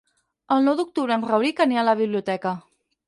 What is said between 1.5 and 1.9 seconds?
anirà a